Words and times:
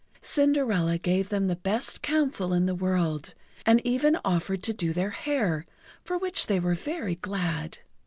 Cinderella 0.19 0.97
gave 0.97 1.29
them 1.29 1.45
the 1.45 1.55
best 1.55 2.01
counsel 2.01 2.53
in 2.53 2.65
the 2.65 2.73
world, 2.73 3.35
and 3.67 3.79
even 3.85 4.17
offered 4.25 4.63
to 4.63 4.73
do 4.73 4.93
their 4.93 5.11
hair, 5.11 5.67
for 6.03 6.17
which 6.17 6.47
they 6.47 6.59
were 6.59 6.73
very 6.73 7.13
glad. 7.13 7.77